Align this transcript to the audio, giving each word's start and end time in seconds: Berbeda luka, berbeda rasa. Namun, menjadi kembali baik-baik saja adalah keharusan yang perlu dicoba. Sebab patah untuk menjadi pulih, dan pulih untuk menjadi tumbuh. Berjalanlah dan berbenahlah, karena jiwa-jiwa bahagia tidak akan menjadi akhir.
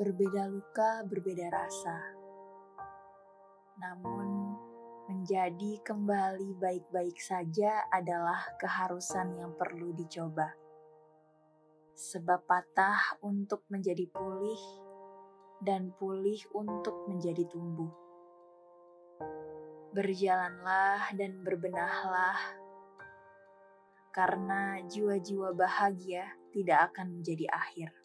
Berbeda 0.00 0.48
luka, 0.48 1.04
berbeda 1.04 1.46
rasa. 1.52 1.96
Namun, 3.80 4.56
menjadi 5.10 5.82
kembali 5.84 6.56
baik-baik 6.56 7.18
saja 7.20 7.84
adalah 7.92 8.56
keharusan 8.56 9.36
yang 9.36 9.52
perlu 9.58 9.92
dicoba. 9.92 10.56
Sebab 11.92 12.48
patah 12.48 13.20
untuk 13.20 13.66
menjadi 13.68 14.08
pulih, 14.08 14.62
dan 15.60 15.92
pulih 16.00 16.40
untuk 16.56 17.04
menjadi 17.04 17.44
tumbuh. 17.44 17.92
Berjalanlah 19.92 21.12
dan 21.12 21.44
berbenahlah, 21.44 22.40
karena 24.16 24.80
jiwa-jiwa 24.88 25.52
bahagia 25.52 26.32
tidak 26.56 26.94
akan 26.94 27.20
menjadi 27.20 27.46
akhir. 27.52 27.99